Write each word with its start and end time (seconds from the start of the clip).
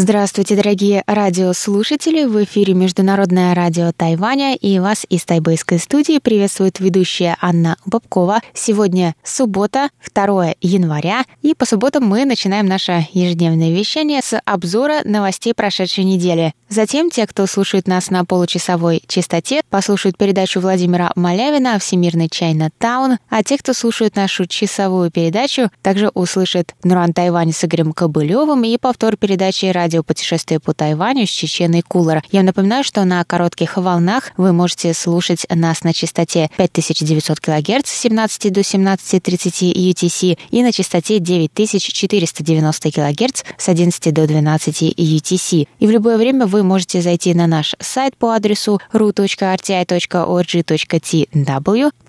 Здравствуйте, 0.00 0.54
дорогие 0.54 1.02
радиослушатели! 1.08 2.22
В 2.22 2.44
эфире 2.44 2.72
Международное 2.72 3.52
радио 3.52 3.90
Тайваня 3.90 4.54
и 4.54 4.78
вас 4.78 5.04
из 5.08 5.24
тайбэйской 5.24 5.80
студии 5.80 6.20
приветствует 6.20 6.78
ведущая 6.78 7.36
Анна 7.40 7.76
Бабкова. 7.84 8.40
Сегодня 8.54 9.16
суббота, 9.24 9.88
2 10.14 10.54
января, 10.60 11.24
и 11.42 11.52
по 11.52 11.66
субботам 11.66 12.04
мы 12.04 12.26
начинаем 12.26 12.66
наше 12.66 13.08
ежедневное 13.12 13.72
вещание 13.72 14.20
с 14.22 14.40
обзора 14.44 15.00
новостей 15.02 15.52
прошедшей 15.52 16.04
недели. 16.04 16.54
Затем 16.68 17.10
те, 17.10 17.26
кто 17.26 17.46
слушает 17.46 17.88
нас 17.88 18.10
на 18.10 18.24
получасовой 18.24 19.02
частоте, 19.08 19.62
послушают 19.68 20.16
передачу 20.16 20.60
Владимира 20.60 21.10
Малявина 21.16 21.76
«Всемирный 21.80 22.28
Чайна 22.28 22.70
Таун», 22.78 23.18
а 23.28 23.42
те, 23.42 23.58
кто 23.58 23.72
слушает 23.72 24.14
нашу 24.14 24.46
часовую 24.46 25.10
передачу, 25.10 25.72
также 25.82 26.10
услышат 26.14 26.76
Нуран 26.84 27.14
Тайвань 27.14 27.52
с 27.52 27.64
Игорем 27.64 27.92
Кобылевым 27.92 28.62
и 28.62 28.78
повтор 28.78 29.16
передачи 29.16 29.64
«Радио 29.64 29.87
радиопутешествие 29.88 30.60
по 30.60 30.74
Тайваню 30.74 31.26
с 31.26 31.30
Чеченой 31.30 31.80
Кулар. 31.80 32.22
Я 32.30 32.42
напоминаю, 32.42 32.84
что 32.84 33.04
на 33.04 33.24
коротких 33.24 33.78
волнах 33.78 34.32
вы 34.36 34.52
можете 34.52 34.92
слушать 34.92 35.46
нас 35.48 35.82
на 35.82 35.94
частоте 35.94 36.50
5900 36.58 37.40
кГц 37.40 37.88
с 37.88 38.00
17 38.00 38.52
до 38.52 38.60
17.30 38.60 39.72
UTC 39.72 40.38
и 40.50 40.62
на 40.62 40.72
частоте 40.72 41.18
9490 41.20 42.90
кГц 42.92 43.44
с 43.56 43.68
11 43.68 44.12
до 44.12 44.26
12 44.26 44.82
UTC. 44.82 45.68
И 45.78 45.86
в 45.86 45.90
любое 45.90 46.18
время 46.18 46.44
вы 46.46 46.62
можете 46.62 47.00
зайти 47.00 47.32
на 47.32 47.46
наш 47.46 47.74
сайт 47.80 48.14
по 48.14 48.34
адресу 48.34 48.82
ru.rti.org.tw 48.92 49.38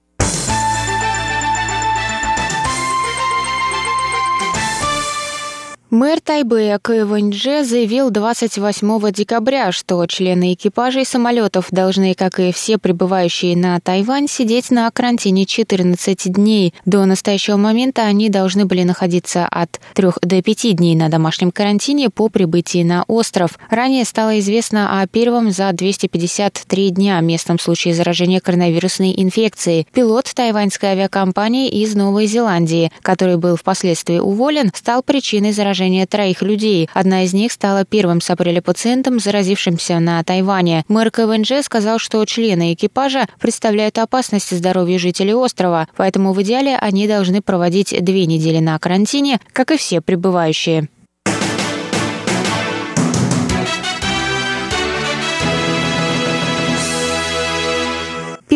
Мэр 5.93 6.23
Тайбэя 6.23 6.79
Кэ 6.79 7.05
Вэньдже 7.05 7.65
заявил 7.65 8.09
28 8.09 9.13
декабря, 9.13 9.73
что 9.73 10.07
члены 10.07 10.55
экипажей 10.55 11.05
самолетов 11.05 11.67
должны, 11.71 12.15
как 12.15 12.41
и 12.41 12.51
все 12.51 12.79
прибывающие 12.79 13.55
на 13.59 13.79
Тайвань, 13.79 14.27
сидеть 14.27 14.71
на 14.71 14.91
карантине 14.91 15.45
14 15.45 16.33
дней. 16.33 16.73
До 16.87 17.05
настоящего 17.05 17.59
момента 17.59 18.05
они 18.05 18.31
должны 18.31 18.65
были 18.65 18.85
находиться 18.85 19.47
от 19.47 19.83
3 19.93 20.13
до 20.23 20.41
5 20.41 20.77
дней 20.77 20.97
на 20.97 21.11
домашнем 21.11 21.51
карантине 21.51 22.09
по 22.09 22.31
прибытии 22.31 22.85
на 22.85 23.05
остров. 23.07 23.59
Ранее 23.69 24.07
стало 24.07 24.39
известно 24.39 24.99
о 24.99 25.07
первом 25.07 25.51
за 25.51 25.71
253 25.73 26.89
дня 26.89 27.21
местном 27.21 27.59
случае 27.59 27.93
заражения 27.93 28.41
коронавирусной 28.41 29.13
инфекцией. 29.15 29.87
Пилот 29.93 30.33
тайваньской 30.35 30.89
авиакомпании 30.89 31.69
из 31.69 31.95
Новой 31.95 32.25
Зеландии, 32.25 32.91
который 33.03 33.37
был 33.37 33.57
впоследствии 33.57 34.17
уволен, 34.17 34.71
стал 34.75 35.03
причиной 35.03 35.53
заражения 35.53 35.82
заражения 35.83 36.07
троих 36.07 36.43
людей. 36.43 36.89
Одна 36.95 37.25
из 37.25 37.35
них 37.35 37.51
стала 37.51 37.85
первым 37.85 38.21
с 38.21 38.31
апреля 38.31 38.63
пациентом, 38.63 39.19
заразившимся 39.19 39.99
на 39.99 40.23
Тайване. 40.23 40.85
Мэр 40.89 41.11
КВНЖ 41.11 41.65
сказал, 41.65 41.99
что 41.99 42.25
члены 42.25 42.75
экипажа 42.75 43.27
представляют 43.41 43.99
опасность 43.99 44.57
здоровью 44.57 44.99
жителей 44.99 45.35
острова, 45.35 45.89
поэтому 45.97 46.33
в 46.33 46.43
идеале 46.43 46.77
они 46.77 47.09
должны 47.09 47.43
проводить 47.43 47.95
две 48.01 48.27
недели 48.27 48.59
на 48.59 48.79
карантине, 48.79 49.41
как 49.53 49.73
и 49.73 49.77
все 49.77 50.01
прибывающие. 50.01 50.89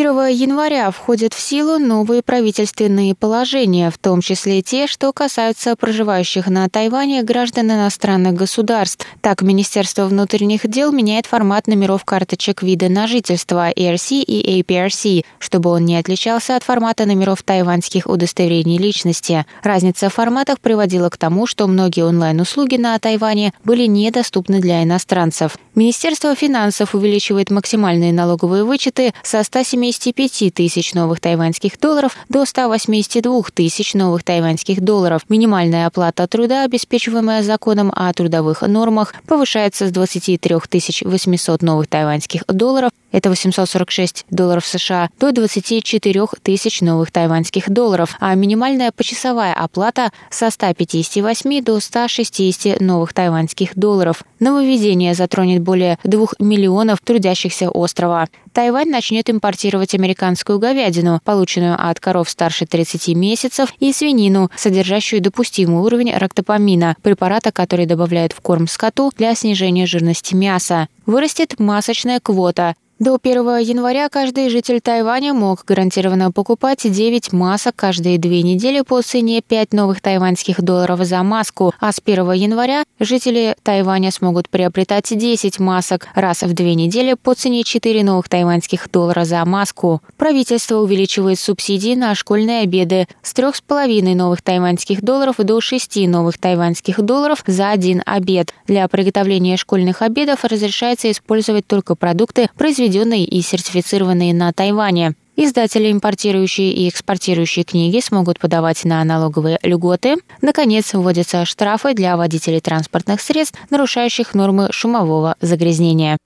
1 0.06 0.28
января 0.28 0.92
входят 0.92 1.34
в 1.34 1.40
силу 1.40 1.78
новые 1.78 2.22
правительственные 2.22 3.16
положения, 3.16 3.90
в 3.90 3.98
том 3.98 4.20
числе 4.20 4.62
те, 4.62 4.86
что 4.86 5.12
касаются 5.12 5.74
проживающих 5.74 6.46
на 6.46 6.68
Тайване 6.68 7.24
граждан 7.24 7.72
иностранных 7.72 8.34
государств. 8.34 9.04
Так, 9.20 9.42
Министерство 9.42 10.06
внутренних 10.06 10.68
дел 10.68 10.92
меняет 10.92 11.26
формат 11.26 11.66
номеров 11.66 12.04
карточек 12.04 12.62
вида 12.62 12.88
на 12.88 13.08
жительство 13.08 13.72
ERC 13.72 14.22
и 14.22 14.62
APRC, 14.62 15.24
чтобы 15.40 15.70
он 15.70 15.84
не 15.84 15.96
отличался 15.96 16.54
от 16.54 16.62
формата 16.62 17.04
номеров 17.04 17.42
тайваньских 17.42 18.06
удостоверений 18.06 18.78
личности. 18.78 19.44
Разница 19.64 20.08
в 20.08 20.14
форматах 20.14 20.60
приводила 20.60 21.08
к 21.10 21.16
тому, 21.16 21.48
что 21.48 21.66
многие 21.66 22.04
онлайн-услуги 22.04 22.76
на 22.76 22.96
Тайване 23.00 23.52
были 23.64 23.86
недоступны 23.86 24.60
для 24.60 24.84
иностранцев. 24.84 25.58
Министерство 25.74 26.34
финансов 26.36 26.94
увеличивает 26.94 27.50
максимальные 27.50 28.12
налоговые 28.12 28.62
вычеты 28.62 29.12
со 29.24 29.42
170 29.42 29.95
175 29.96 30.54
тысяч 30.54 30.94
новых 30.94 31.20
тайваньских 31.20 31.78
долларов 31.80 32.16
до 32.28 32.44
182 32.44 33.42
тысяч 33.54 33.94
новых 33.94 34.22
тайваньских 34.22 34.80
долларов. 34.80 35.22
Минимальная 35.28 35.86
оплата 35.86 36.26
труда, 36.26 36.64
обеспечиваемая 36.64 37.42
законом 37.42 37.92
о 37.94 38.12
трудовых 38.12 38.62
нормах, 38.62 39.14
повышается 39.26 39.86
с 39.86 39.90
23 39.90 40.56
800 41.04 41.62
новых 41.62 41.88
тайваньских 41.88 42.44
долларов 42.46 42.90
это 43.16 43.30
846 43.30 44.26
долларов 44.30 44.66
США, 44.66 45.08
до 45.18 45.32
24 45.32 46.26
тысяч 46.42 46.82
новых 46.82 47.10
тайваньских 47.10 47.70
долларов, 47.70 48.14
а 48.20 48.34
минимальная 48.34 48.92
почасовая 48.92 49.54
оплата 49.54 50.10
со 50.28 50.50
158 50.50 51.64
до 51.64 51.80
160 51.80 52.78
новых 52.82 53.14
тайваньских 53.14 53.74
долларов. 53.74 54.22
Нововведение 54.38 55.14
затронет 55.14 55.62
более 55.62 55.98
2 56.04 56.26
миллионов 56.40 56.98
трудящихся 57.02 57.70
острова. 57.70 58.28
Тайвань 58.56 58.88
начнет 58.88 59.28
импортировать 59.28 59.94
американскую 59.94 60.58
говядину, 60.58 61.20
полученную 61.22 61.76
от 61.78 62.00
коров 62.00 62.30
старше 62.30 62.64
30 62.64 63.08
месяцев, 63.08 63.70
и 63.80 63.92
свинину, 63.92 64.50
содержащую 64.56 65.20
допустимый 65.20 65.82
уровень 65.82 66.16
рактопамина, 66.16 66.96
препарата, 67.02 67.52
который 67.52 67.84
добавляют 67.84 68.32
в 68.32 68.40
корм 68.40 68.66
скоту 68.66 69.12
для 69.14 69.34
снижения 69.34 69.84
жирности 69.84 70.34
мяса. 70.34 70.88
Вырастет 71.04 71.60
масочная 71.60 72.18
квота. 72.18 72.76
До 72.98 73.18
1 73.22 73.58
января 73.58 74.08
каждый 74.08 74.48
житель 74.48 74.80
Тайваня 74.80 75.34
мог 75.34 75.66
гарантированно 75.66 76.32
покупать 76.32 76.90
9 76.90 77.30
масок 77.34 77.76
каждые 77.76 78.16
две 78.16 78.40
недели 78.40 78.80
по 78.80 79.02
цене 79.02 79.42
5 79.46 79.74
новых 79.74 80.00
тайваньских 80.00 80.62
долларов 80.62 81.00
за 81.04 81.22
маску, 81.22 81.74
а 81.78 81.92
с 81.92 82.00
1 82.02 82.32
января 82.32 82.84
жители 82.98 83.54
Тайваня 83.62 84.10
смогут 84.10 84.48
приобретать 84.48 85.14
10 85.14 85.58
масок 85.58 86.08
раз 86.14 86.40
в 86.42 86.54
две 86.54 86.74
недели 86.74 87.12
по 87.22 87.34
цене 87.34 87.64
4 87.64 88.02
новых 88.02 88.30
тайваньских 88.30 88.90
доллара 88.90 89.26
за 89.26 89.44
маску. 89.44 90.00
Правительство 90.16 90.76
увеличивает 90.76 91.38
субсидии 91.38 91.94
на 91.94 92.14
школьные 92.14 92.62
обеды 92.62 93.08
с 93.20 93.34
3,5 93.34 94.14
новых 94.14 94.40
тайваньских 94.40 95.02
долларов 95.02 95.36
до 95.36 95.60
6 95.60 96.08
новых 96.08 96.38
тайваньских 96.38 97.02
долларов 97.02 97.44
за 97.46 97.68
один 97.68 98.02
обед. 98.06 98.54
Для 98.66 98.88
приготовления 98.88 99.58
школьных 99.58 100.00
обедов 100.00 100.44
разрешается 100.44 101.10
использовать 101.10 101.66
только 101.66 101.94
продукты, 101.94 102.48
произведенные 102.56 102.85
произведенные 102.86 103.24
и 103.24 103.42
сертифицированные 103.42 104.32
на 104.32 104.52
Тайване. 104.52 105.14
Издатели, 105.34 105.90
импортирующие 105.90 106.72
и 106.72 106.88
экспортирующие 106.88 107.64
книги 107.64 108.00
смогут 108.00 108.38
подавать 108.38 108.84
на 108.84 109.02
налоговые 109.04 109.58
льготы. 109.62 110.16
Наконец, 110.40 110.94
вводятся 110.94 111.44
штрафы 111.44 111.94
для 111.94 112.16
водителей 112.16 112.60
транспортных 112.60 113.20
средств, 113.20 113.58
нарушающих 113.70 114.34
нормы 114.34 114.68
шумового 114.70 115.34
загрязнения. 115.40 116.16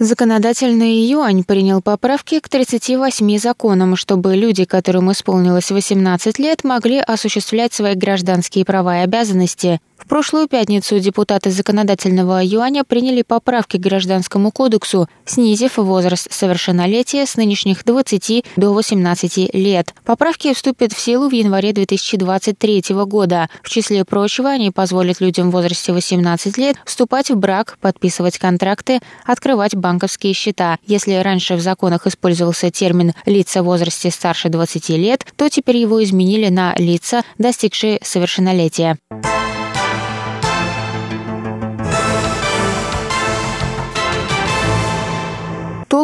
Законодательный 0.00 0.96
юань 1.04 1.44
принял 1.44 1.82
поправки 1.82 2.40
к 2.40 2.48
38 2.48 3.38
законам, 3.38 3.96
чтобы 3.96 4.34
люди, 4.34 4.64
которым 4.64 5.12
исполнилось 5.12 5.70
18 5.70 6.38
лет, 6.38 6.64
могли 6.64 7.00
осуществлять 7.00 7.74
свои 7.74 7.94
гражданские 7.94 8.64
права 8.64 9.00
и 9.00 9.04
обязанности. 9.04 9.78
В 10.00 10.08
прошлую 10.08 10.48
пятницу 10.48 10.98
депутаты 10.98 11.50
законодательного 11.50 12.42
юаня 12.42 12.84
приняли 12.84 13.22
поправки 13.22 13.76
к 13.76 13.80
Гражданскому 13.80 14.50
кодексу, 14.50 15.08
снизив 15.24 15.76
возраст 15.76 16.26
совершеннолетия 16.32 17.26
с 17.26 17.36
нынешних 17.36 17.84
20 17.84 18.44
до 18.56 18.72
18 18.72 19.54
лет. 19.54 19.94
Поправки 20.04 20.52
вступят 20.52 20.92
в 20.92 20.98
силу 20.98 21.28
в 21.28 21.32
январе 21.32 21.72
2023 21.72 22.82
года. 23.06 23.48
В 23.62 23.68
числе 23.68 24.04
прочего, 24.04 24.48
они 24.48 24.70
позволят 24.70 25.20
людям 25.20 25.50
в 25.50 25.52
возрасте 25.52 25.92
18 25.92 26.56
лет 26.58 26.76
вступать 26.84 27.30
в 27.30 27.36
брак, 27.36 27.78
подписывать 27.80 28.38
контракты, 28.38 29.00
открывать 29.24 29.76
банковские 29.76 30.32
счета. 30.32 30.78
Если 30.86 31.14
раньше 31.14 31.54
в 31.54 31.60
законах 31.60 32.06
использовался 32.06 32.70
термин 32.70 33.12
«лица 33.26 33.62
в 33.62 33.66
возрасте 33.66 34.10
старше 34.10 34.48
20 34.48 34.88
лет», 34.90 35.24
то 35.36 35.48
теперь 35.48 35.76
его 35.76 36.02
изменили 36.02 36.48
на 36.48 36.74
«лица, 36.78 37.22
достигшие 37.38 38.00
совершеннолетия». 38.02 38.98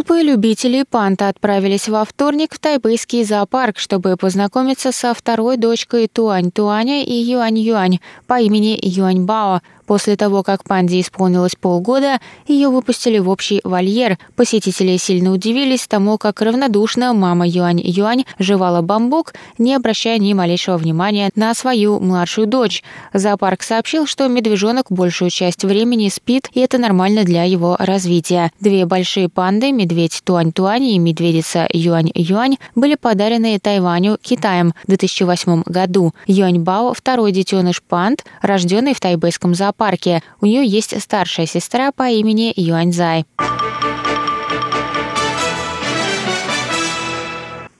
Толпы 0.06 0.22
любителей 0.22 0.84
панта 0.84 1.28
отправились 1.28 1.88
во 1.88 2.04
вторник 2.04 2.54
в 2.54 2.60
тайбэйский 2.60 3.24
зоопарк, 3.24 3.76
чтобы 3.78 4.16
познакомиться 4.16 4.92
со 4.92 5.12
второй 5.14 5.56
дочкой 5.56 6.06
Туань-Туаня 6.06 7.02
и 7.02 7.12
Юань-Юань 7.12 7.98
по 8.28 8.38
имени 8.40 8.78
Юань 8.80 9.24
Бао– 9.24 9.62
После 9.86 10.16
того, 10.16 10.42
как 10.42 10.64
панде 10.64 11.00
исполнилось 11.00 11.54
полгода, 11.54 12.18
ее 12.46 12.68
выпустили 12.68 13.18
в 13.18 13.28
общий 13.28 13.60
вольер. 13.62 14.18
Посетители 14.34 14.96
сильно 14.96 15.32
удивились 15.32 15.86
тому, 15.86 16.18
как 16.18 16.42
равнодушно 16.42 17.14
мама 17.14 17.46
Юань-Юань 17.46 18.24
жевала 18.38 18.82
бамбук, 18.82 19.34
не 19.58 19.74
обращая 19.74 20.18
ни 20.18 20.32
малейшего 20.32 20.76
внимания 20.76 21.30
на 21.36 21.54
свою 21.54 22.00
младшую 22.00 22.48
дочь. 22.48 22.82
Зоопарк 23.12 23.62
сообщил, 23.62 24.06
что 24.06 24.26
медвежонок 24.26 24.86
большую 24.90 25.30
часть 25.30 25.64
времени 25.64 26.08
спит, 26.08 26.48
и 26.52 26.60
это 26.60 26.78
нормально 26.78 27.24
для 27.24 27.44
его 27.44 27.76
развития. 27.78 28.50
Две 28.60 28.86
большие 28.86 29.28
панды, 29.28 29.70
медведь 29.70 30.20
Туань-Туань 30.24 30.84
и 30.84 30.98
медведица 30.98 31.68
Юань-Юань, 31.72 32.58
были 32.74 32.96
подарены 32.96 33.58
Тайваню 33.60 34.18
Китаем 34.20 34.74
в 34.84 34.88
2008 34.88 35.62
году. 35.64 36.12
Юань-Бао– 36.26 36.92
второй 36.96 37.30
детеныш 37.30 37.82
панд, 37.82 38.24
рожденный 38.42 38.92
в 38.92 39.00
тайбэйском 39.00 39.54
зоопарке 39.54 39.75
зоопарке. 39.76 40.22
У 40.40 40.46
нее 40.46 40.66
есть 40.66 41.00
старшая 41.00 41.46
сестра 41.46 41.92
по 41.92 42.08
имени 42.08 42.52
Юаньзай. 42.56 43.26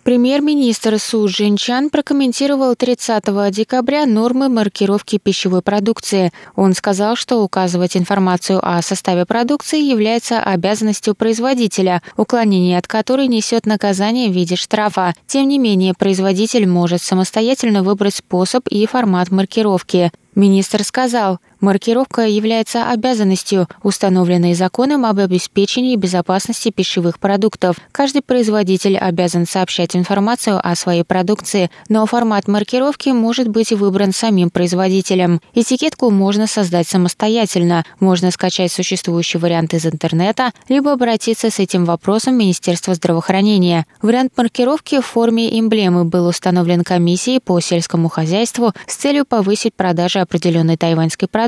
Премьер-министр 0.05 1.01
Су 1.01 1.27
Джинчан 1.27 1.91
прокомментировал 1.91 2.77
30 2.77 3.25
декабря 3.51 4.07
нормы 4.07 4.49
маркировки 4.49 5.19
пищевой 5.19 5.63
продукции. 5.63 6.31
Он 6.55 6.75
сказал, 6.75 7.17
что 7.17 7.43
указывать 7.43 7.97
информацию 7.97 8.61
о 8.63 8.81
составе 8.83 9.27
продукции 9.27 9.83
является 9.83 10.41
обязанностью 10.41 11.17
производителя, 11.17 12.03
уклонение 12.17 12.79
от 12.79 12.87
которой 12.87 13.27
несет 13.27 13.67
наказание 13.67 14.31
в 14.31 14.33
виде 14.33 14.55
штрафа. 14.55 15.13
Тем 15.27 15.49
не 15.49 15.59
менее, 15.59 15.93
производитель 15.93 16.69
может 16.69 17.03
самостоятельно 17.03 17.83
выбрать 17.83 18.15
способ 18.15 18.69
и 18.69 18.87
формат 18.87 19.33
маркировки. 19.33 20.13
Министр 20.37 20.85
сказал, 20.85 21.41
маркировка 21.61 22.23
является 22.23 22.91
обязанностью, 22.91 23.69
установленной 23.83 24.55
законом 24.55 25.05
об 25.05 25.19
обеспечении 25.19 25.97
безопасности 25.97 26.71
пищевых 26.71 27.19
продуктов. 27.19 27.77
Каждый 27.93 28.23
производитель 28.23 28.97
обязан 28.97 29.47
сообщать 29.47 29.97
информацию 29.97 30.61
о 30.63 30.75
своей 30.75 31.05
продукции, 31.05 31.71
но 31.89 32.05
формат 32.07 32.49
маркировки 32.49 33.11
может 33.11 33.49
быть 33.49 33.73
выбран 33.73 34.13
самим 34.13 34.51
производителем. 34.51 35.41
Этикетку 35.55 36.11
можно 36.11 36.47
создать 36.47 36.89
самостоятельно, 36.89 37.85
можно 38.01 38.31
скачать 38.31 38.73
существующий 38.73 39.39
вариант 39.39 39.75
из 39.75 39.87
интернета, 39.87 40.53
либо 40.69 40.93
обратиться 40.93 41.51
с 41.51 41.59
этим 41.59 41.85
вопросом 41.85 42.35
в 42.35 42.39
Министерство 42.39 42.95
здравоохранения. 42.95 43.87
Вариант 44.03 44.33
маркировки 44.37 45.01
в 45.01 45.07
форме 45.07 45.59
эмблемы 45.59 46.05
был 46.05 46.27
установлен 46.27 46.83
комиссией 46.83 47.41
по 47.41 47.61
сельскому 47.61 48.09
хозяйству 48.09 48.73
с 48.87 48.97
целью 48.97 49.25
повысить 49.25 49.75
продажи 49.75 50.19
определенной 50.19 50.77
тайваньской 50.77 51.29
продукции, 51.29 51.46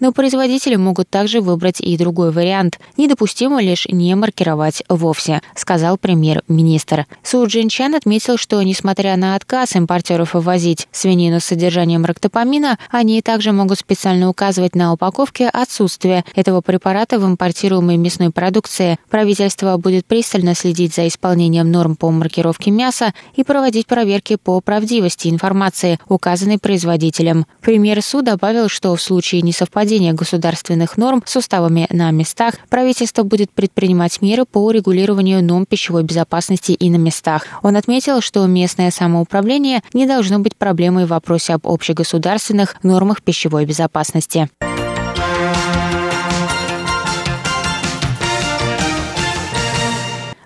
но 0.00 0.12
производители 0.12 0.76
могут 0.76 1.08
также 1.08 1.40
выбрать 1.40 1.80
и 1.80 1.96
другой 1.96 2.30
вариант. 2.30 2.78
Недопустимо 2.96 3.62
лишь 3.62 3.86
не 3.88 4.14
маркировать 4.14 4.82
вовсе, 4.88 5.40
сказал 5.54 5.98
премьер-министр. 5.98 7.06
Су 7.22 7.46
Джинчан 7.46 7.94
отметил, 7.94 8.36
что 8.36 8.62
несмотря 8.62 9.16
на 9.16 9.34
отказ 9.34 9.76
импортеров 9.76 10.34
ввозить 10.34 10.88
свинину 10.92 11.40
с 11.40 11.44
содержанием 11.44 12.04
рактопамина, 12.04 12.78
они 12.90 13.20
также 13.22 13.52
могут 13.52 13.78
специально 13.78 14.28
указывать 14.28 14.74
на 14.74 14.92
упаковке 14.92 15.48
отсутствие 15.48 16.24
этого 16.34 16.60
препарата 16.60 17.18
в 17.18 17.26
импортируемой 17.26 17.96
мясной 17.96 18.30
продукции. 18.30 18.98
Правительство 19.10 19.76
будет 19.76 20.06
пристально 20.06 20.54
следить 20.54 20.94
за 20.94 21.08
исполнением 21.08 21.70
норм 21.70 21.96
по 21.96 22.10
маркировке 22.10 22.70
мяса 22.70 23.12
и 23.34 23.44
проводить 23.44 23.86
проверки 23.86 24.36
по 24.36 24.60
правдивости 24.60 25.28
информации, 25.28 25.98
указанной 26.08 26.58
производителем. 26.58 27.46
Премьер 27.60 28.02
СУ 28.02 28.22
добавил, 28.22 28.68
что 28.68 28.94
в 28.94 29.02
случае 29.02 29.23
несовпадения 29.32 30.12
государственных 30.12 30.96
норм 30.96 31.22
с 31.26 31.36
уставами 31.36 31.86
на 31.90 32.10
местах 32.10 32.54
правительство 32.68 33.22
будет 33.22 33.50
предпринимать 33.50 34.20
меры 34.22 34.44
по 34.44 34.70
регулированию 34.70 35.42
норм 35.42 35.66
пищевой 35.66 36.02
безопасности 36.02 36.72
и 36.72 36.90
на 36.90 36.96
местах. 36.96 37.46
Он 37.62 37.76
отметил, 37.76 38.20
что 38.20 38.46
местное 38.46 38.90
самоуправление 38.90 39.82
не 39.92 40.06
должно 40.06 40.38
быть 40.38 40.56
проблемой 40.56 41.06
в 41.06 41.08
вопросе 41.08 41.54
об 41.54 41.66
общегосударственных 41.66 42.76
нормах 42.82 43.22
пищевой 43.22 43.64
безопасности. 43.64 44.48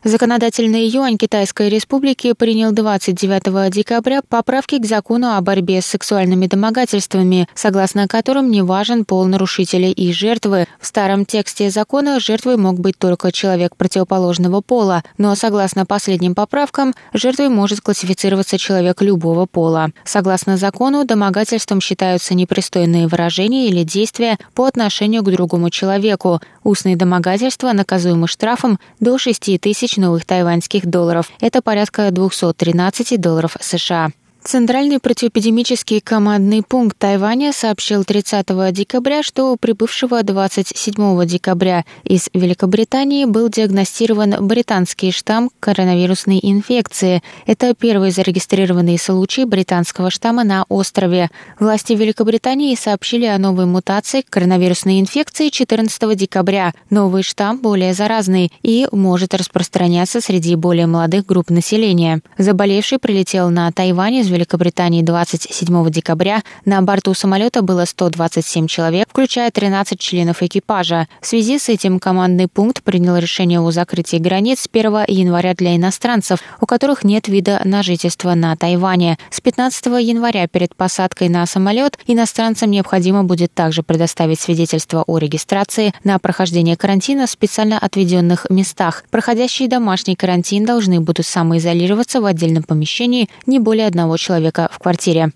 Законодательный 0.08 0.86
юань 0.86 1.18
Китайской 1.18 1.68
Республики 1.68 2.32
принял 2.32 2.72
29 2.72 3.70
декабря 3.70 4.22
поправки 4.26 4.78
к 4.78 4.86
закону 4.86 5.36
о 5.36 5.40
борьбе 5.42 5.82
с 5.82 5.84
сексуальными 5.84 6.46
домогательствами, 6.46 7.46
согласно 7.54 8.08
которым 8.08 8.50
не 8.50 8.62
важен 8.62 9.04
пол 9.04 9.26
нарушителя 9.26 9.90
и 9.90 10.10
жертвы. 10.10 10.66
В 10.80 10.86
старом 10.86 11.26
тексте 11.26 11.68
закона 11.68 12.20
жертвой 12.20 12.56
мог 12.56 12.80
быть 12.80 12.96
только 12.96 13.32
человек 13.32 13.76
противоположного 13.76 14.62
пола, 14.62 15.04
но 15.18 15.34
согласно 15.34 15.84
последним 15.84 16.34
поправкам, 16.34 16.94
жертвой 17.12 17.50
может 17.50 17.82
классифицироваться 17.82 18.56
человек 18.56 19.02
любого 19.02 19.44
пола. 19.44 19.90
Согласно 20.04 20.56
закону, 20.56 21.04
домогательством 21.04 21.82
считаются 21.82 22.32
непристойные 22.32 23.08
выражения 23.08 23.68
или 23.68 23.82
действия 23.82 24.38
по 24.54 24.64
отношению 24.64 25.22
к 25.22 25.30
другому 25.30 25.68
человеку. 25.68 26.40
Устные 26.64 26.96
домогательства 26.96 27.72
наказуемы 27.72 28.26
штрафом 28.26 28.78
до 29.00 29.18
6 29.18 29.60
тысяч 29.60 29.97
новых 29.98 30.24
тайваньских 30.24 30.86
долларов. 30.86 31.30
Это 31.40 31.60
порядка 31.62 32.10
213 32.10 33.20
долларов 33.20 33.56
США. 33.60 34.10
Центральный 34.48 34.98
противоэпидемический 34.98 36.00
командный 36.00 36.62
пункт 36.62 36.96
Тайваня 36.96 37.52
сообщил 37.52 38.02
30 38.02 38.46
декабря, 38.72 39.22
что 39.22 39.52
у 39.52 39.56
прибывшего 39.56 40.22
27 40.22 41.26
декабря 41.26 41.84
из 42.02 42.30
Великобритании 42.32 43.26
был 43.26 43.50
диагностирован 43.50 44.36
британский 44.46 45.12
штамм 45.12 45.50
коронавирусной 45.60 46.40
инфекции. 46.42 47.22
Это 47.44 47.74
первый 47.74 48.10
зарегистрированный 48.10 48.96
случай 48.98 49.44
британского 49.44 50.10
штамма 50.10 50.44
на 50.44 50.64
острове. 50.70 51.28
Власти 51.60 51.92
Великобритании 51.92 52.74
сообщили 52.74 53.26
о 53.26 53.36
новой 53.36 53.66
мутации 53.66 54.24
коронавирусной 54.26 54.98
инфекции 54.98 55.50
14 55.50 56.16
декабря. 56.16 56.72
Новый 56.88 57.22
штамм 57.22 57.58
более 57.58 57.92
заразный 57.92 58.50
и 58.62 58.88
может 58.92 59.34
распространяться 59.34 60.22
среди 60.22 60.54
более 60.54 60.86
молодых 60.86 61.26
групп 61.26 61.50
населения. 61.50 62.22
Заболевший 62.38 62.98
прилетел 62.98 63.50
на 63.50 63.70
Тайвань 63.72 64.14
из 64.14 64.37
Великобритании 64.38 65.02
27 65.02 65.90
декабря 65.90 66.42
на 66.64 66.80
борту 66.80 67.12
самолета 67.12 67.60
было 67.60 67.84
127 67.84 68.68
человек, 68.68 69.08
включая 69.10 69.50
13 69.50 69.98
членов 69.98 70.42
экипажа. 70.42 71.08
В 71.20 71.26
связи 71.26 71.58
с 71.58 71.68
этим 71.68 71.98
командный 71.98 72.46
пункт 72.46 72.84
принял 72.84 73.16
решение 73.16 73.60
о 73.60 73.70
закрытии 73.72 74.18
границ 74.18 74.60
с 74.60 74.68
1 74.72 75.06
января 75.08 75.54
для 75.54 75.74
иностранцев, 75.74 76.38
у 76.60 76.66
которых 76.66 77.02
нет 77.02 77.26
вида 77.26 77.60
на 77.64 77.82
жительство 77.82 78.34
на 78.34 78.54
Тайване. 78.54 79.18
С 79.30 79.40
15 79.40 79.86
января 79.86 80.46
перед 80.46 80.76
посадкой 80.76 81.28
на 81.28 81.44
самолет 81.46 81.98
иностранцам 82.06 82.70
необходимо 82.70 83.24
будет 83.24 83.52
также 83.52 83.82
предоставить 83.82 84.38
свидетельство 84.38 85.02
о 85.04 85.18
регистрации 85.18 85.92
на 86.04 86.20
прохождение 86.20 86.76
карантина 86.76 87.26
в 87.26 87.30
специально 87.30 87.76
отведенных 87.76 88.46
местах. 88.50 89.02
Проходящие 89.10 89.68
домашний 89.68 90.14
карантин 90.14 90.64
должны 90.64 91.00
будут 91.00 91.26
самоизолироваться 91.26 92.20
в 92.20 92.24
отдельном 92.24 92.62
помещении 92.62 93.28
не 93.46 93.58
более 93.58 93.88
одного 93.88 94.16
человека 94.16 94.27
человека 94.28 94.68
в 94.70 94.78
квартире. 94.78 95.32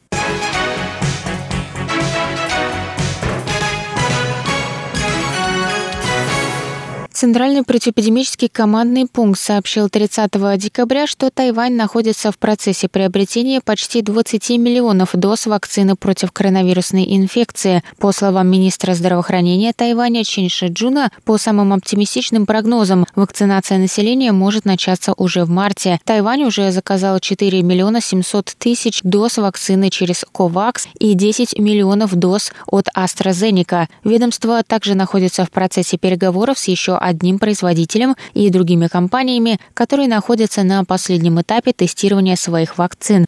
Центральный 7.23 7.63
противоэпидемический 7.63 8.49
командный 8.49 9.07
пункт 9.07 9.39
сообщил 9.39 9.89
30 9.89 10.59
декабря, 10.59 11.07
что 11.07 11.31
Тайвань 11.31 11.75
находится 11.75 12.33
в 12.33 12.37
процессе 12.37 12.89
приобретения 12.89 13.61
почти 13.61 14.03
20 14.03 14.51
миллионов 14.59 15.11
доз 15.13 15.47
вакцины 15.47 15.95
против 15.95 16.33
коронавирусной 16.33 17.05
инфекции. 17.17 17.85
По 17.99 18.11
словам 18.11 18.49
министра 18.49 18.95
здравоохранения 18.95 19.73
Тайваня 19.73 20.25
Чин 20.25 20.49
Шиджуна, 20.49 21.13
по 21.25 21.39
самым 21.39 21.73
оптимистичным 21.73 22.45
прогнозам, 22.45 23.07
вакцинация 23.15 23.79
населения 23.79 24.33
может 24.33 24.65
начаться 24.65 25.13
уже 25.17 25.45
в 25.45 25.49
марте. 25.49 26.01
Тайвань 26.05 26.43
уже 26.43 26.73
заказал 26.73 27.21
4 27.21 27.63
миллиона 27.63 28.01
700 28.01 28.53
тысяч 28.59 28.99
доз 29.05 29.39
вакцины 29.39 29.91
через 29.91 30.25
COVAX 30.35 30.89
и 30.99 31.15
10 31.15 31.57
миллионов 31.61 32.17
доз 32.17 32.51
от 32.67 32.89
AstraZeneca. 32.97 33.87
Ведомство 34.03 34.65
также 34.65 34.97
находится 34.97 35.45
в 35.45 35.53
процессе 35.53 35.99
переговоров 35.99 36.59
с 36.59 36.67
еще 36.67 36.99
одним 37.13 37.39
производителем 37.39 38.17
и 38.35 38.51
другими 38.51 38.89
компаниями, 38.89 39.59
которые 39.75 40.09
находятся 40.09 40.63
на 40.65 40.85
последнем 40.85 41.41
этапе 41.41 41.73
тестирования 41.73 42.37
своих 42.37 42.79
вакцин. 42.79 43.27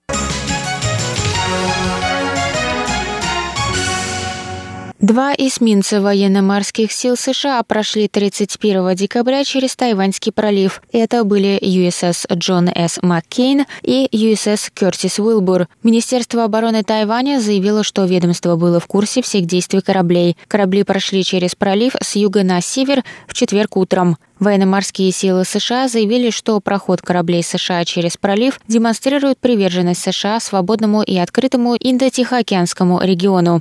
Два 5.04 5.34
эсминца 5.36 6.00
военно-морских 6.00 6.90
сил 6.90 7.14
США 7.18 7.62
прошли 7.62 8.08
31 8.08 8.94
декабря 8.94 9.44
через 9.44 9.76
Тайваньский 9.76 10.32
пролив. 10.32 10.80
Это 10.92 11.24
были 11.24 11.60
USS 11.60 12.24
Джон 12.32 12.70
С. 12.74 13.02
Маккейн 13.02 13.66
и 13.82 14.08
USS 14.10 14.70
Кертис 14.72 15.18
Уилбур. 15.18 15.68
Министерство 15.82 16.44
обороны 16.44 16.84
Тайваня 16.84 17.38
заявило, 17.38 17.84
что 17.84 18.06
ведомство 18.06 18.56
было 18.56 18.80
в 18.80 18.86
курсе 18.86 19.20
всех 19.20 19.44
действий 19.44 19.82
кораблей. 19.82 20.38
Корабли 20.48 20.84
прошли 20.84 21.22
через 21.22 21.54
пролив 21.54 21.94
с 22.00 22.16
юга 22.16 22.42
на 22.42 22.62
север 22.62 23.04
в 23.28 23.34
четверг 23.34 23.76
утром. 23.76 24.16
Военно-морские 24.38 25.12
силы 25.12 25.44
США 25.44 25.86
заявили, 25.88 26.30
что 26.30 26.58
проход 26.60 27.02
кораблей 27.02 27.42
США 27.42 27.84
через 27.84 28.16
пролив 28.16 28.58
демонстрирует 28.68 29.38
приверженность 29.38 30.00
США 30.00 30.40
свободному 30.40 31.02
и 31.02 31.18
открытому 31.18 31.76
Индо-Тихоокеанскому 31.78 33.02
региону. 33.02 33.60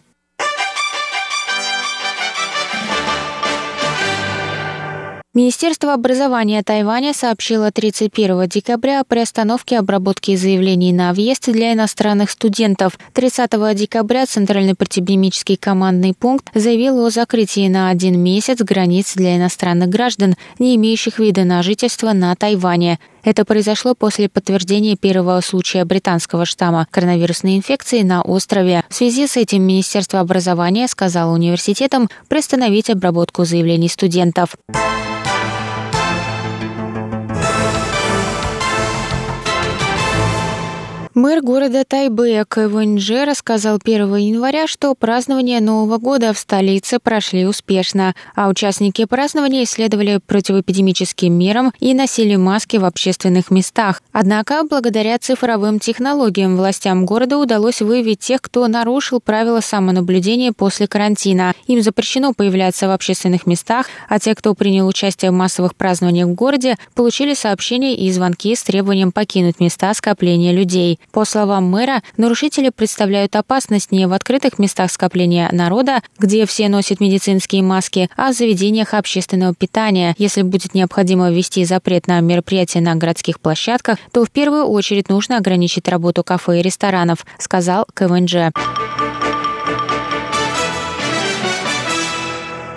Министерство 5.36 5.96
образования 5.96 6.62
Тайваня 6.62 7.12
сообщило 7.12 7.72
31 7.72 8.48
декабря 8.48 9.00
о 9.00 9.04
приостановке 9.04 9.80
обработки 9.80 10.36
заявлений 10.36 10.94
на 10.94 11.12
въезд 11.12 11.52
для 11.52 11.74
иностранных 11.74 12.30
студентов. 12.30 13.00
30 13.14 13.50
декабря 13.76 14.28
Центральный 14.28 14.76
противоэпидемический 14.76 15.58
командный 15.58 16.14
пункт 16.14 16.52
заявил 16.54 17.04
о 17.04 17.10
закрытии 17.10 17.68
на 17.68 17.90
один 17.90 18.20
месяц 18.20 18.60
границ 18.60 19.16
для 19.16 19.36
иностранных 19.38 19.90
граждан, 19.90 20.36
не 20.60 20.76
имеющих 20.76 21.18
вида 21.18 21.46
на 21.46 21.64
жительство 21.64 22.14
на 22.14 22.36
Тайване. 22.36 23.00
Это 23.24 23.44
произошло 23.44 23.96
после 23.96 24.30
подтверждения 24.30 24.96
первого 24.96 25.42
случая 25.42 25.84
британского 25.84 26.46
штамма 26.46 26.86
коронавирусной 26.92 27.58
инфекции 27.58 28.04
на 28.04 28.22
острове. 28.22 28.84
В 28.88 28.94
связи 28.94 29.26
с 29.26 29.36
этим 29.36 29.64
Министерство 29.64 30.20
образования 30.20 30.88
сказало 30.88 31.34
университетам 31.34 32.08
приостановить 32.28 32.92
обработку 32.92 33.46
заявлений 33.46 33.90
студентов. 33.90 34.56
Мэр 41.16 41.42
города 41.42 41.84
Тайбэя 41.88 42.44
Кэвэньже 42.44 43.26
рассказал 43.26 43.78
1 43.84 44.16
января, 44.16 44.66
что 44.66 44.96
празднования 44.96 45.60
Нового 45.60 46.00
года 46.00 46.34
в 46.34 46.40
столице 46.40 46.98
прошли 46.98 47.46
успешно, 47.46 48.16
а 48.36 48.50
участники 48.50 49.06
празднования 49.06 49.64
исследовали 49.64 50.20
противоэпидемическим 50.26 51.32
мерам 51.32 51.72
и 51.80 51.94
носили 51.94 52.36
маски 52.36 52.78
в 52.78 52.86
общественных 52.86 53.52
местах. 53.52 54.02
Однако, 54.12 54.64
благодаря 54.68 55.20
цифровым 55.20 55.78
технологиям 55.78 56.58
властям 56.58 57.06
города 57.06 57.38
удалось 57.38 57.84
выявить 57.84 58.18
тех, 58.18 58.42
кто 58.42 58.68
нарушил 58.68 59.20
правила 59.20 59.60
самонаблюдения 59.60 60.52
после 60.52 60.88
карантина. 60.88 61.54
Им 61.68 61.84
запрещено 61.84 62.34
появляться 62.34 62.88
в 62.88 62.92
общественных 62.92 63.46
местах, 63.46 63.86
а 64.10 64.18
те, 64.18 64.34
кто 64.34 64.56
принял 64.56 64.88
участие 64.88 65.30
в 65.30 65.36
массовых 65.36 65.76
празднованиях 65.76 66.30
в 66.30 66.34
городе, 66.34 66.76
получили 66.96 67.36
сообщения 67.36 67.96
и 67.96 68.12
звонки 68.12 68.56
с 68.56 68.64
требованием 68.64 69.12
покинуть 69.12 69.60
места 69.60 69.94
скопления 69.94 70.52
людей. 70.52 70.98
По 71.12 71.26
словам 71.26 71.70
мэра, 71.70 72.02
нарушители 72.18 72.70
представляют 72.70 73.36
опасность 73.36 73.92
не 73.92 74.08
в 74.08 74.14
открытых 74.14 74.60
местах 74.60 74.92
скопления 74.92 75.50
народа, 75.52 76.02
где 76.18 76.46
все 76.46 76.70
носят 76.70 77.00
медицинские 77.00 77.64
маски, 77.64 78.10
а 78.16 78.32
в 78.32 78.36
заведениях 78.36 78.94
общественного 78.94 79.54
питания. 79.54 80.16
Если 80.18 80.42
будет 80.42 80.74
необходимо 80.74 81.32
ввести 81.32 81.66
запрет 81.66 82.08
на 82.08 82.20
мероприятия 82.20 82.82
на 82.82 82.96
городских 82.96 83.40
площадках, 83.40 83.98
то 84.12 84.26
в 84.26 84.32
первую 84.32 84.66
очередь 84.66 85.10
нужно 85.10 85.38
ограничить 85.38 85.88
работу 85.88 86.24
кафе 86.24 86.60
и 86.60 86.64
ресторанов, 86.64 87.26
сказал 87.38 87.86
КВНЖ. 87.94 88.52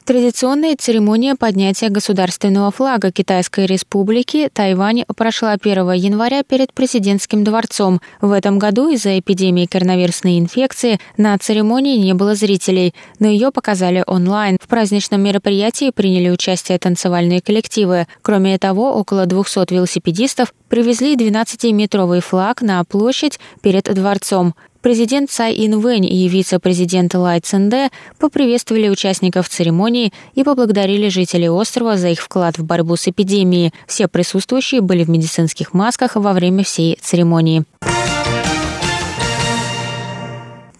Традиционная 0.06 0.76
церемония 0.78 1.34
поднятия 1.34 1.88
государственного 1.88 2.70
флага 2.70 3.10
Китайской 3.10 3.66
Республики 3.66 4.48
Тайвань 4.52 5.02
прошла 5.16 5.56
1 5.60 5.90
января 5.94 6.44
перед 6.44 6.72
президентским 6.72 7.42
дворцом. 7.42 8.00
В 8.20 8.30
этом 8.30 8.60
году 8.60 8.88
из-за 8.88 9.18
эпидемии 9.18 9.66
коронавирусной 9.66 10.38
инфекции 10.38 11.00
на 11.16 11.36
церемонии 11.38 11.96
не 11.96 12.14
было 12.14 12.36
зрителей, 12.36 12.94
но 13.18 13.26
ее 13.26 13.50
показали 13.50 14.04
онлайн. 14.06 14.58
В 14.62 14.68
праздничном 14.68 15.20
мероприятии 15.22 15.90
приняли 15.90 16.30
участие 16.30 16.78
танцевальные 16.78 17.40
коллективы. 17.40 18.06
Кроме 18.22 18.58
того, 18.58 18.94
около 18.94 19.26
200 19.26 19.75
велосипедистов 19.75 20.54
привезли 20.68 21.16
12-метровый 21.16 22.20
флаг 22.20 22.62
на 22.62 22.84
площадь 22.84 23.40
перед 23.60 23.92
дворцом. 23.92 24.54
Президент 24.87 25.33
Цай 25.33 25.52
Инвэнь 25.66 26.07
и 26.07 26.28
вице-президент 26.28 27.12
Лай 27.14 27.40
Цинде 27.40 27.88
поприветствовали 28.21 28.88
участников 28.88 29.49
церемонии 29.49 30.12
и 30.37 30.45
поблагодарили 30.45 31.09
жителей 31.09 31.49
острова 31.49 31.97
за 31.97 32.11
их 32.11 32.21
вклад 32.21 32.57
в 32.57 32.62
борьбу 32.62 32.95
с 32.95 33.09
эпидемией. 33.09 33.73
Все 33.88 34.07
присутствующие 34.07 34.83
были 34.83 35.02
в 35.02 35.11
медицинских 35.11 35.75
масках 35.75 36.14
во 36.14 36.33
время 36.33 36.62
всей 36.62 36.97
церемонии. 37.02 37.64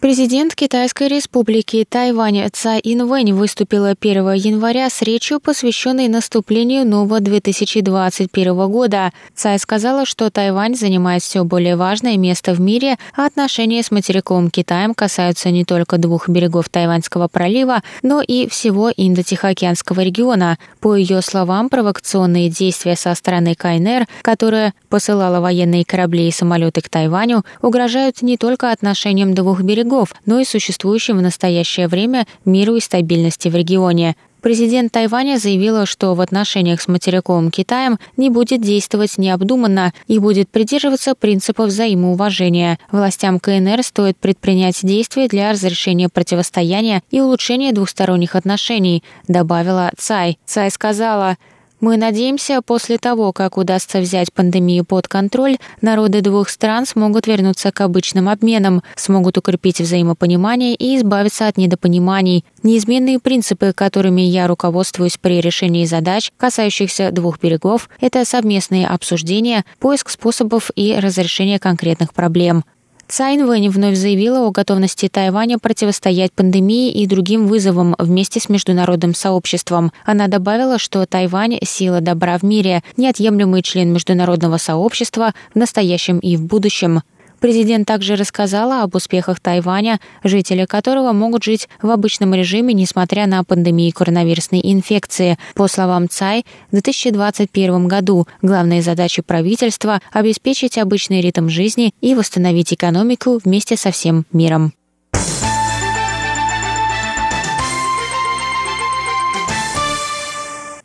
Президент 0.07 0.55
Китайской 0.55 1.09
республики 1.09 1.85
Тайвань 1.89 2.49
Цай 2.53 2.81
Инвэнь 2.85 3.33
выступила 3.33 3.97
1 4.01 4.35
января 4.35 4.89
с 4.89 5.03
речью, 5.03 5.41
посвященной 5.41 6.07
наступлению 6.07 6.87
нового 6.87 7.19
2021 7.19 8.71
года. 8.71 9.11
Цай 9.35 9.59
сказала, 9.59 10.07
что 10.07 10.31
Тайвань 10.31 10.77
занимает 10.77 11.25
все 11.25 11.43
более 11.43 11.75
важное 11.75 12.17
место 12.19 12.55
в 12.55 12.61
мире, 12.61 12.99
а 13.17 13.27
отношения 13.27 13.83
с 13.83 13.91
материковым 13.91 14.49
Китаем 14.49 14.95
касаются 14.95 15.51
не 15.51 15.65
только 15.65 15.99
двух 15.99 16.29
берегов 16.29 16.69
Тайваньского 16.69 17.27
пролива, 17.27 17.83
но 18.05 18.23
и 18.23 18.49
всего 18.49 18.93
Индо-Тихоокеанского 18.97 20.03
региона. 20.03 20.57
По 20.79 20.95
ее 20.95 21.21
словам, 21.21 21.69
провокационные 21.69 22.49
действия 22.49 22.95
со 22.95 23.13
стороны 23.17 23.57
КНР, 23.57 24.07
которая 24.23 24.73
посылала 24.89 25.41
военные 25.41 25.85
корабли 25.85 26.29
и 26.29 26.31
самолеты 26.31 26.81
к 26.81 26.89
Тайваню, 26.89 27.43
угрожают 27.61 28.23
не 28.23 28.37
только 28.37 28.71
отношениям 28.71 29.35
двух 29.35 29.63
берегов, 29.63 29.96
врагов, 29.97 30.15
но 30.27 30.41
и 30.41 30.45
существующим 30.45 31.19
в 31.19 31.23
настоящее 31.23 31.89
время 31.89 32.27
миру 32.45 32.77
и 32.77 32.81
стабильности 32.81 33.49
в 33.49 33.55
регионе. 33.55 34.17
Президент 34.43 34.93
Тайваня 34.93 35.39
заявила, 35.39 35.87
что 35.87 36.15
в 36.15 36.21
отношениях 36.21 36.81
с 36.81 36.87
материковым 36.87 37.51
Китаем 37.51 37.99
не 38.17 38.31
будет 38.31 38.61
действовать 38.61 39.19
необдуманно 39.19 39.93
и 40.07 40.21
будет 40.21 40.49
придерживаться 40.51 41.17
принципов 41.17 41.69
взаимоуважения. 41.69 42.79
Властям 42.93 43.41
КНР 43.41 43.83
стоит 43.83 44.17
предпринять 44.19 44.79
действия 44.83 45.27
для 45.27 45.51
разрешения 45.51 46.09
противостояния 46.09 47.03
и 47.11 47.21
улучшения 47.21 47.73
двухсторонних 47.73 48.37
отношений, 48.37 49.03
добавила 49.27 49.91
Цай. 49.97 50.39
Цай 50.47 50.71
сказала, 50.71 51.39
мы 51.81 51.97
надеемся, 51.99 52.63
после 52.63 52.97
того, 52.97 53.33
как 53.33 53.59
удастся 53.59 54.01
взять 54.01 54.33
пандемию 54.33 54.85
под 54.85 55.09
контроль, 55.09 55.59
народы 55.83 56.23
двух 56.23 56.49
стран 56.49 56.87
смогут 56.87 57.27
вернуться 57.27 57.71
к 57.71 57.81
обычным 57.83 58.29
обменам, 58.29 58.83
смогут 58.97 59.37
укрепить 59.37 59.81
взаимопонимание 59.81 60.75
и 60.75 60.97
избавиться 60.97 61.49
от 61.49 61.59
недопониманий. 61.59 62.45
Неизменные 62.63 63.19
принципы, 63.19 63.73
которыми 63.75 64.23
я 64.23 64.47
руководствуюсь 64.47 65.19
при 65.19 65.41
решении 65.41 65.85
задач, 65.85 66.33
касающихся 66.39 67.11
двух 67.11 67.41
берегов, 67.41 67.91
это 68.01 68.25
совместные 68.25 68.87
обсуждения, 68.87 69.65
поиск 69.79 70.09
способов 70.09 70.71
и 70.77 70.99
разрешение 70.99 71.59
конкретных 71.59 72.15
проблем. 72.15 72.65
Цайн 73.09 73.47
Вэнь 73.47 73.69
вновь 73.69 73.97
заявила 73.97 74.41
о 74.41 74.51
готовности 74.51 75.09
Тайваня 75.09 75.59
противостоять 75.59 76.33
пандемии 76.33 76.91
и 76.91 77.07
другим 77.07 77.47
вызовам 77.47 77.95
вместе 77.99 78.41
с 78.41 78.49
международным 78.49 79.15
сообществом. 79.15 79.93
Она 80.05 80.27
добавила, 80.27 80.79
что 80.79 81.07
Тайвань– 81.07 81.59
сила 81.63 82.01
добра 82.01 82.37
в 82.37 82.43
мире, 82.43 82.83
неотъемлемый 82.97 83.63
член 83.63 83.93
международного 83.93 84.57
сообщества 84.57 85.35
в 85.55 85.59
настоящем 85.59 86.19
и 86.19 86.37
в 86.37 86.45
будущем. 86.47 87.03
Президент 87.41 87.87
также 87.87 88.17
рассказала 88.17 88.83
об 88.83 88.95
успехах 88.95 89.41
Тайваня, 89.41 90.01
жители 90.25 90.65
которого 90.65 91.13
могут 91.13 91.45
жить 91.45 91.69
в 91.83 91.91
обычном 91.91 92.35
режиме, 92.35 92.73
несмотря 92.73 93.27
на 93.27 93.45
пандемию 93.45 93.93
коронавирусной 93.93 94.61
инфекции. 94.63 95.39
По 95.55 95.69
словам 95.69 96.09
Цай, 96.09 96.45
в 96.69 96.73
2021 96.73 97.89
году 97.89 98.27
главные 98.43 98.83
задачи 98.83 99.23
правительства– 99.23 100.01
обеспечить 100.13 100.79
обычный 100.79 101.21
ритм 101.21 101.49
жизни 101.49 101.93
и 102.01 102.15
восстановить 102.15 102.73
экономику 102.73 103.41
вместе 103.45 103.77
со 103.77 103.91
всем 103.91 104.25
миром. 104.33 104.73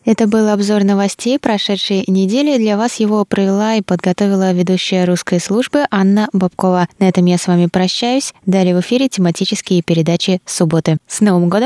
Это 0.03 0.27
был 0.27 0.49
обзор 0.49 0.83
новостей 0.83 1.37
прошедшей 1.37 2.03
недели. 2.07 2.57
Для 2.57 2.75
вас 2.75 2.95
его 2.95 3.23
провела 3.23 3.75
и 3.75 3.81
подготовила 3.81 4.51
ведущая 4.51 5.05
русской 5.05 5.39
службы 5.39 5.85
Анна 5.91 6.27
Бабкова. 6.33 6.87
На 6.97 7.07
этом 7.07 7.25
я 7.25 7.37
с 7.37 7.45
вами 7.45 7.67
прощаюсь. 7.67 8.33
Далее 8.47 8.75
в 8.75 8.79
эфире 8.81 9.09
тематические 9.09 9.83
передачи 9.83 10.41
субботы. 10.45 10.97
С 11.07 11.21
Новым 11.21 11.49
годом! 11.49 11.59